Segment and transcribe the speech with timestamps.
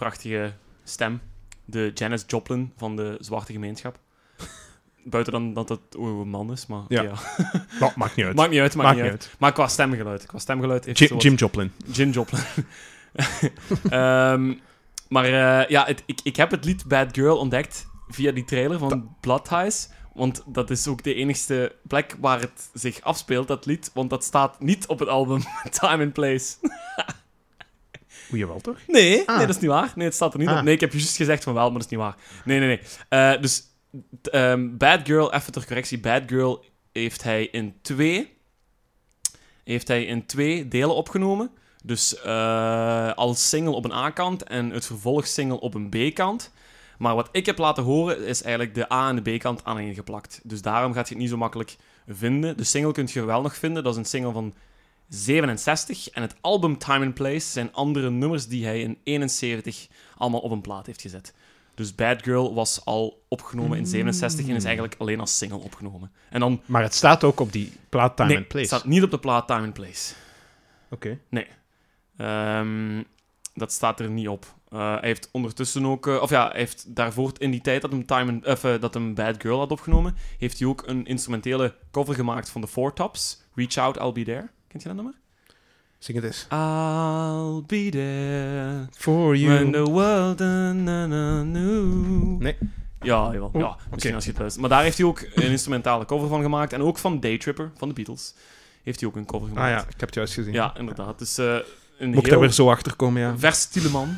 [0.00, 0.52] prachtige
[0.84, 1.20] stem.
[1.64, 3.98] De Janis Joplin van de zwarte gemeenschap.
[5.04, 7.02] Buiten dan dat het een man is, maar Ja.
[7.02, 7.12] ja.
[7.80, 8.36] Nou, maakt niet uit.
[8.36, 9.34] maakt niet uit, maakt, Maakt niet uit.
[9.38, 10.26] Maar qua stemgeluid.
[10.26, 11.72] Qua stemgeluid heeft Jim, Jim Joplin.
[11.92, 12.40] Jim Joplin.
[13.90, 14.54] Ehm,
[15.08, 18.78] maar eh, ja, het, ik, ik heb het lied Bad Girl ontdekt via die trailer
[18.78, 19.88] van Blood Ties.
[20.14, 23.90] Want dat is ook de enigste plek waar het zich afspeelt, dat lied.
[23.94, 25.42] Want dat staat niet op het album
[25.80, 26.56] Time and Place.
[28.30, 28.78] Oeh, jawel toch?
[28.86, 29.36] Nee, Ah.
[29.36, 29.92] nee, dat is niet waar.
[29.94, 30.58] Nee, het staat er niet Ah.
[30.58, 30.62] op.
[30.64, 32.14] Nee, ik heb juist gezegd van wel, maar dat is niet waar.
[32.44, 32.80] Nee, nee, nee.
[33.08, 33.62] Eh, dus
[34.22, 35.98] t- ehm, Bad Girl, even ter correctie.
[36.00, 38.38] Bad Girl heeft hij in twee...
[39.64, 41.50] Heeft hij in twee delen opgenomen.
[41.84, 46.52] Dus eh, als single op een A-kant en het vervolgsingle op een B-kant.
[46.98, 50.40] Maar wat ik heb laten horen, is eigenlijk de A- en de B-kant aaneengeplakt.
[50.42, 51.76] Dus daarom gaat je het niet zo makkelijk
[52.08, 52.56] vinden.
[52.56, 53.82] De single kun je wel nog vinden.
[53.84, 54.54] Dat is een single van
[55.10, 56.10] 67.
[56.10, 60.50] En het album Time and Place zijn andere nummers die hij in 71 allemaal op
[60.50, 61.34] een plaat heeft gezet.
[61.74, 66.12] Dus Bad Girl was al opgenomen in 67 en is eigenlijk alleen als single opgenomen.
[66.30, 66.60] En dan...
[66.66, 68.66] Maar het staat ook op die plaat Time nee, and Place.
[68.66, 70.14] het staat niet op de plaat Time and Place.
[70.90, 71.18] Oké.
[72.16, 73.02] Ehm,
[73.54, 74.54] dat staat er niet op.
[74.68, 76.06] Eh, hij heeft ondertussen ook...
[76.06, 78.80] eh, of ja, hij heeft daarvoor in die tijd dat hem, Time and, of, eh,
[78.80, 82.68] dat hem Bad Girl had opgenomen, heeft hij ook een instrumentele cover gemaakt van de
[82.68, 83.42] Four Tops.
[83.54, 84.48] Reach Out, I'll Be There.
[84.70, 85.14] Kent je dat nummer?
[85.98, 86.46] Zing het eens.
[86.50, 89.54] I'll be there For you.
[89.54, 91.42] when the world na.
[91.42, 92.56] Nee.
[93.00, 93.50] Ja, jawel.
[93.52, 94.60] Oh, ja, misschien als je het luistert.
[94.60, 96.72] Maar daar heeft hij ook een instrumentale cover van gemaakt.
[96.72, 98.34] En ook van Daytripper, van de Beatles,
[98.82, 99.72] heeft hij ook een cover Ah gemaakt.
[99.72, 100.52] ja, ik heb het juist gezien.
[100.52, 101.18] Ja, inderdaad.
[101.18, 101.58] Dus eh,
[101.98, 103.38] een heel daar weer zo achter komen, ja.
[103.38, 104.16] versatile man.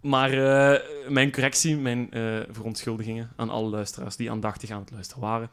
[0.00, 5.22] Maar eh, mijn correctie, mijn eh, verontschuldigingen aan alle luisteraars die aandachtig aan het luisteren
[5.22, 5.50] waren.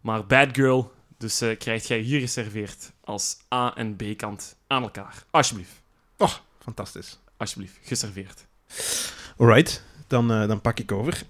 [0.00, 0.92] Maar Bad Girl,
[1.22, 5.24] dus eh krijg jij hier geserveerd als A- en B-kant aan elkaar.
[5.30, 5.72] Alsjeblieft.
[6.16, 7.18] Oh, fantastisch.
[7.36, 8.46] Alsjeblieft, geserveerd.
[9.36, 11.22] Alright, dan, eh, dan pak ik over.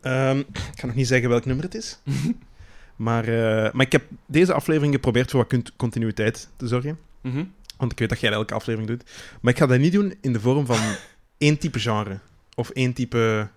[0.00, 1.98] Ehm, ik ga nog niet zeggen welk nummer het is.
[2.96, 6.98] maar, eh, maar ik heb deze aflevering geprobeerd voor wat cont- continuïteit te zorgen.
[7.20, 7.44] Mhm.
[7.76, 9.10] Want ik weet dat jij elke aflevering doet.
[9.40, 10.80] Maar ik ga dat niet doen in de vorm van
[11.38, 12.18] één type genre.
[12.54, 13.48] Of één type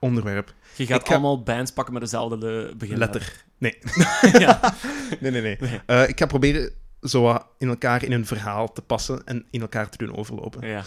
[0.00, 0.54] onderwerp.
[0.76, 3.44] Je gaat ga- allemaal bands pakken met dezelfde le- beginletter.
[4.38, 4.60] Ja.
[5.20, 5.56] Nee, nee, nee.
[5.60, 5.80] Nee.
[5.86, 6.70] Eh, ik ga proberen
[7.02, 10.68] zo in elkaar in een verhaal te passen en in elkaar te doen overlopen.
[10.68, 10.82] ja.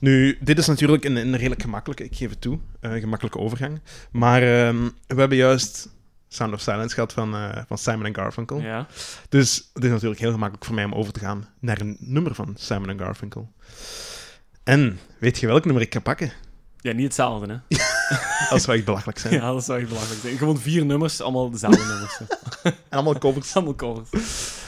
[0.00, 3.80] Nu, dit is natuurlijk een, een redelijk gemakkelijke, ik geef het toe, een gemakkelijke overgang.
[4.10, 5.88] Maar ehm, we hebben juist
[6.28, 8.60] Sound of Silence gehad van, eh, van Simon Garfunkel.
[8.60, 8.86] ja.
[9.28, 12.34] Dus het is natuurlijk heel gemakkelijk voor mij om over te gaan naar een nummer
[12.34, 13.52] van Simon Garfunkel.
[14.64, 16.32] En weet je welk nummer ik ga pakken?
[16.80, 17.76] Ja, niet hetzelfde, hè?
[18.50, 19.34] Dat zou echt belachelijk zijn.
[19.34, 20.36] Ja, dat zou echt belachelijk zijn.
[20.36, 22.18] Gewoon vier nummers, allemaal dezelfde nummers.
[22.18, 22.24] hè.
[22.70, 23.52] En allemaal covers.
[23.56, 24.08] Allemaal covers.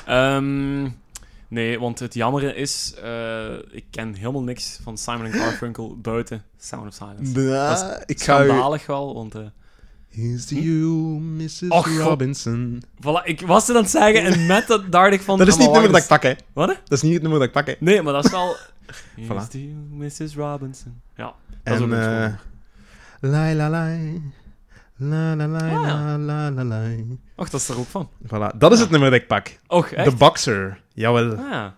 [0.07, 0.83] Ehm,
[1.49, 6.87] nee, want het jammere is, eh, ik ken helemaal niks van Simon Garfunkel buiten Sound
[6.87, 7.41] of Silence.
[7.41, 8.47] Ja, ik ga u...
[8.47, 9.35] Schandalig wel, want...
[9.35, 9.41] eh,
[10.09, 10.89] Here's to you,
[11.21, 11.63] Mrs.
[11.69, 11.99] Och.
[11.99, 12.83] Robinson.
[13.01, 15.39] voilà, ik was het aan het zeggen en met dat dacht ik van...
[15.39, 16.33] Dat is niet het nummer dat ik pak, hè.
[16.53, 16.69] Wat?
[16.69, 16.75] hè?
[16.85, 17.75] Dat is niet het nummer dat ik pak, hè.
[17.79, 18.57] Nee, maar dat is wel...
[19.17, 19.51] Here's Voilà.
[19.51, 20.35] to you, Mrs.
[20.37, 21.01] Robinson.
[21.17, 21.35] Ja, dat
[21.75, 22.37] is En ook een
[23.29, 23.57] schoon.
[23.57, 26.17] la la la la la la Ah, ja.
[26.17, 26.83] la la la la.
[27.37, 28.11] Och, dat is er ook van.
[28.27, 29.59] Voilà, dat is het nummer dat ik pak.
[29.67, 30.09] Och, echt?
[30.09, 30.81] The Boxer.
[30.95, 31.31] Jawel.
[31.37, 31.75] Ah, ja.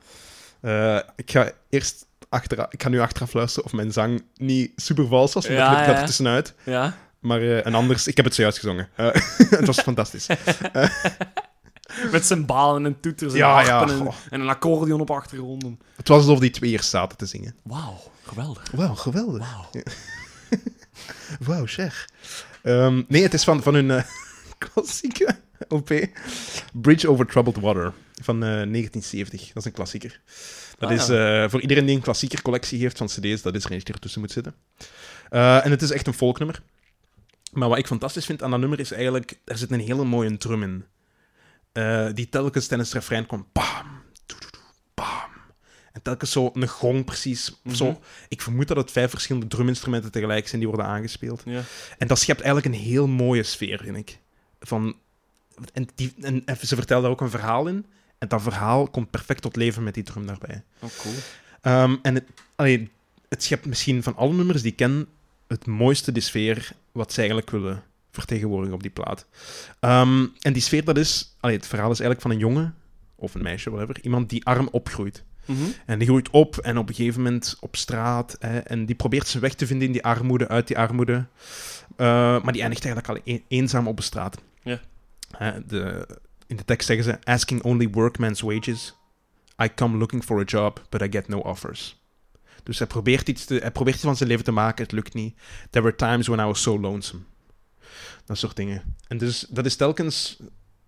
[0.60, 5.06] Eh, ik ga eerst achteraf, ik ga nu achteraf luisteren of mijn zang niet super
[5.06, 6.54] vals was, want Ja, er tussenuit.
[6.64, 6.94] ja.
[7.20, 8.88] Maar eh, en anders, ik heb het zojuist gezongen.
[8.96, 9.06] Eh,
[9.58, 10.26] het was fantastisch.
[12.12, 14.14] Met zijn balen en toeters en Ja, ja, harpen en, goh.
[14.30, 15.64] en een accordeon op achtergrond.
[15.96, 17.54] Het was alsof die twee hier zaten te zingen.
[17.62, 18.70] Wauw, geweldig.
[18.74, 19.38] Wauw, geweldig.
[19.72, 19.82] Wauw.
[21.46, 22.08] Wauw, zeg.
[22.62, 24.02] Ehm, nee, het is van, van hun eh,
[24.72, 25.36] klassieke
[25.68, 25.90] OP.
[26.72, 27.92] Bridge Over Troubled Water
[28.22, 29.46] van eh, 1970.
[29.46, 30.20] Dat is een klassieker.
[30.78, 31.42] Dat Ah, is ja.
[31.44, 33.94] eh, voor iedereen die een klassieker collectie heeft van cd's, dat is er eentje die
[33.94, 34.54] ertussen moet zitten.
[35.30, 36.62] Eh, en het is echt een folknummer.
[37.52, 40.36] Maar wat ik fantastisch vind aan dat nummer is eigenlijk, er zit een hele mooie
[40.36, 40.84] drum in.
[41.72, 43.95] Eh, die telkens tijdens het refrein komt, bam.
[45.96, 47.60] En telkens zo een gong precies.
[47.62, 47.74] Mhm.
[47.74, 48.00] zo.
[48.28, 51.42] Ik vermoed dat het vijf verschillende druminstrumenten tegelijk zijn die worden aangespeeld.
[51.44, 51.62] Ja.
[51.98, 54.18] En dat schept eigenlijk een heel mooie sfeer, vind ik.
[54.60, 54.96] Van,
[55.72, 57.86] en, die, en ze vertelt daar ook een verhaal in.
[58.18, 60.62] En dat verhaal komt perfect tot leven met die drum daarbij.
[60.78, 61.14] Oh, cool.
[61.60, 62.24] Ehm, en het,
[62.54, 62.90] allee,
[63.28, 65.08] het schept misschien van alle nummers die ik ken
[65.46, 69.26] het mooiste de sfeer wat ze eigenlijk willen vertegenwoordigen op die plaat.
[69.80, 71.36] Ehm, en die sfeer, dat is...
[71.40, 72.74] Allee, het verhaal is eigenlijk van een jongen,
[73.14, 75.24] of een meisje, whatever, iemand die arm opgroeit.
[75.46, 75.60] Mhm.
[75.86, 78.36] En die groeit op en op een gegeven moment op straat.
[78.40, 81.12] Hè, en die probeert zijn weg te vinden in die armoede, uit die armoede.
[81.12, 82.06] Uh,
[82.42, 84.38] maar die eindigt eigenlijk al een, eenzaam op de straat.
[84.62, 84.80] Ja.
[85.66, 86.08] De,
[86.46, 88.94] in de tekst zeggen ze: Asking only workman's wages.
[89.62, 92.00] I come looking for a job, but I get no offers.
[92.62, 95.14] Dus hij probeert, iets te, hij probeert iets van zijn leven te maken, het lukt
[95.14, 95.36] niet.
[95.70, 97.22] There were times when I was so lonesome.
[98.24, 98.96] Dat soort dingen.
[99.08, 100.38] En dus dat is telkens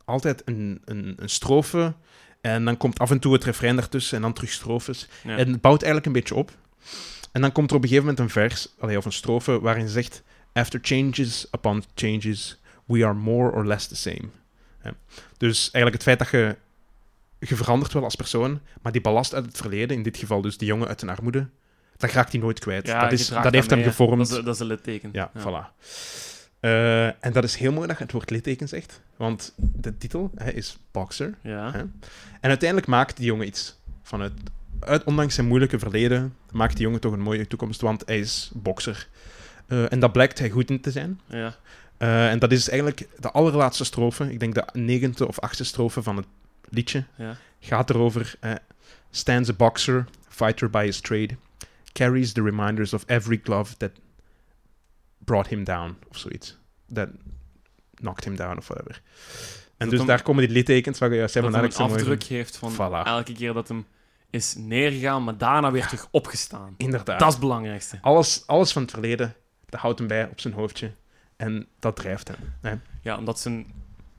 [0.05, 1.95] altijd een, een, een strofe.
[2.41, 5.09] En dan komt af en toe het refrein daartussen en dan terug strofes.
[5.25, 5.37] Ja.
[5.37, 6.51] En het bouwt eigenlijk een beetje op.
[7.33, 9.93] En dan komt er op een gegeven moment een vers, of een strofe, waarin ze
[9.93, 14.29] zegt: After changes upon changes, we are more or less the same.
[14.83, 14.95] Ja.
[15.37, 16.57] Dus eigenlijk het feit dat je,
[17.39, 20.59] je verandert wel als persoon, maar die ballast uit het verleden, in dit geval dus
[20.59, 21.49] die jongen uit een armoede,
[21.97, 22.87] dat raakt hij nooit kwijt.
[22.87, 24.29] Ja, dat is, dat heeft hem mee, gevormd.
[24.29, 25.11] Dat is, dat is een litteken.
[25.13, 25.77] Ja, voilà.
[26.61, 30.31] Eh, en dat is heel mooi dat je het woord litteken zegt, want de titel
[30.35, 31.35] hè, is Boxer.
[31.43, 31.73] Ja.
[31.73, 31.79] Hè?
[32.41, 34.33] En uiteindelijk maakt die jongen iets vanuit.
[34.81, 38.51] Uit, ondanks zijn moeilijke verleden maakt die jongen toch een mooie toekomst, want hij is
[38.55, 39.09] bokser.
[39.67, 41.21] Eh, en dat blijkt hij goed in te zijn.
[41.27, 41.57] ja.
[41.97, 46.03] Eh, en dat is eigenlijk de allerlaatste strofe, ik denk de negende of achtste strofe
[46.03, 46.27] van het
[46.69, 47.37] liedje, ja.
[47.61, 48.35] gaat erover.
[49.11, 51.37] stands a boxer, fighter by his trade,
[51.93, 53.91] carries the reminders of every glove that
[55.29, 56.59] brought him down, of zoiets.
[56.93, 57.09] That
[57.95, 59.03] knocked him down, of whatever.
[59.77, 61.85] En dus hem- daar komen die littekens waar je juist zei van dat ik een
[61.85, 63.07] afdruk heeft van Voilà.
[63.07, 63.87] elke keer dat hem
[64.31, 66.75] is neergegaan, maar daarna weer terug opgestaan.
[66.77, 67.19] Inderdaad.
[67.19, 67.99] Dat is het belangrijkste.
[68.01, 69.35] alles, alles van het verleden,
[69.69, 70.93] dat houdt hem bij op zijn hoofdje.
[71.37, 72.37] En dat drijft hem.
[72.61, 72.75] Hè.
[73.03, 73.67] Ja, omdat zijn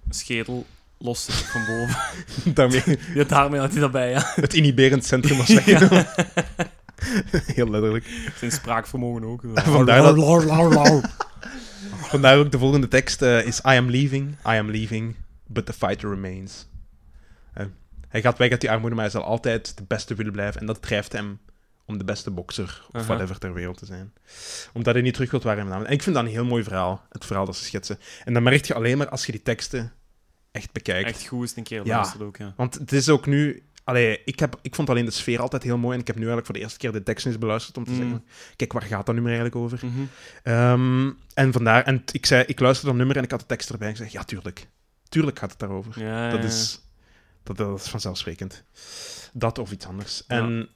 [0.09, 0.65] schedel
[0.97, 1.97] los zit van boven.
[2.55, 2.83] Daarmee
[3.13, 4.31] ja, daarmee had hij dat bij, ja.
[4.35, 6.07] het inhiberend centrum was weggenomen.
[7.55, 8.31] Heel letterlijk.
[8.37, 9.41] Zijn spraakvermogen ook.
[9.53, 11.01] Vandaar dat-
[12.11, 15.15] Vandaar ook de volgende tekst eh, is I am leaving, I am leaving,
[15.47, 16.67] but the fighter remains.
[17.53, 17.65] Hè.
[18.07, 20.61] hij gaat weg uit die armoede, maar hij zal altijd de beste willen blijven.
[20.61, 21.39] En dat drijft hem
[21.85, 23.05] om de beste bokser, of Aha.
[23.05, 24.13] whatever, ter wereld te zijn.
[24.73, 25.89] Omdat hij niet terug wilt waar hij vandaan komt.
[25.91, 27.99] En ik vind dat een heel mooi verhaal, het verhaal dat ze schetsen.
[28.25, 29.91] En dan merk je alleen maar als je die teksten
[30.51, 31.09] echt bekijkt.
[31.09, 32.13] Echt goed is het een keer Ja.
[32.21, 32.53] ook, ja.
[32.57, 33.63] Want het is ook nu...
[33.89, 35.93] Allee, ik, heb, ik vond alleen de sfeer altijd heel mooi.
[35.93, 37.91] En ik heb nu eigenlijk voor de eerste keer de tekst eens beluisterd om te
[37.91, 37.97] Mm.
[37.97, 38.25] zeggen...
[38.55, 39.79] Kijk, waar gaat dat nummer eigenlijk over?
[39.87, 40.03] Mhm.
[40.43, 41.83] Ehm, en vandaar...
[41.83, 43.87] En ik, zei, ik luisterde dat nummer en ik had de tekst erbij.
[43.87, 44.67] En ik zeg, ja, tuurlijk.
[45.09, 46.03] Tuurlijk gaat het daarover.
[46.03, 46.81] Ja, Dat ja, is,
[47.43, 48.63] dat, dat is vanzelfsprekend.
[49.33, 50.23] Dat of iets anders.
[50.27, 50.37] Ja.
[50.37, 50.69] En,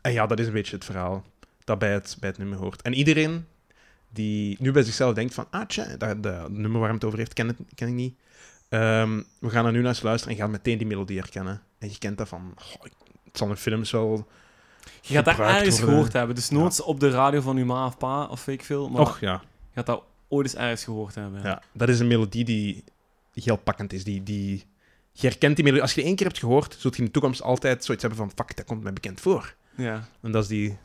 [0.00, 1.24] en ja, dat is een beetje het verhaal
[1.64, 2.82] dat bij het, bij het nummer hoort.
[2.82, 3.46] En iedereen
[4.08, 5.46] die nu bij zichzelf denkt van...
[5.50, 8.14] Ah, tja, dat, dat nummer waar hij het over heeft, ken, het, ken ik niet.
[8.70, 11.62] Ehm, we gaan er nu naar eens luisteren en gaan meteen die melodie herkennen.
[11.78, 12.54] En je kent dat van...
[13.24, 14.28] het zal in films wel...
[15.00, 15.94] Je gaat daar gebruikt ergens worden.
[15.94, 16.34] gehoord hebben.
[16.34, 18.88] Dus noods op de radio van uw ma of pa, of weet ik veel.
[18.88, 19.32] Maar Och, ja.
[19.32, 21.42] je gaat dat ooit eens ergens gehoord hebben.
[21.42, 21.62] ja.
[21.72, 22.84] Dat is een melodie die
[23.34, 24.04] heel pakkend is.
[24.04, 24.64] Die, die,
[25.12, 25.82] je herkent die melodie.
[25.82, 28.20] Als je die één keer hebt gehoord, zult je in de toekomst altijd zoiets hebben
[28.20, 28.32] van...
[28.34, 29.54] Fuck, dat komt mij bekend voor.
[29.76, 30.08] Ja.
[30.22, 30.78] En dat is die...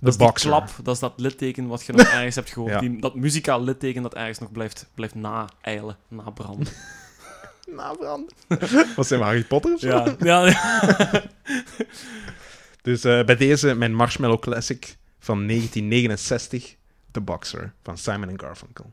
[0.00, 0.50] Dat De boxer.
[0.50, 2.72] klap, dat is dat litteken wat je nog ergens hebt gehoord.
[2.72, 2.80] Ja.
[2.80, 6.66] Die, dat muzikaal litteken dat ergens nog blijft, blijft na-eilen, nabranden.
[7.66, 8.32] Nabrand.
[8.96, 9.86] Wat zijn we, Harry Potter of zo?
[9.88, 10.16] ja.
[10.18, 11.22] ja, ja.
[12.82, 16.76] Dus eh, bij deze mijn Marshmallow Classic van 1969,
[17.10, 18.92] The Boxer van Simon Garfunkel.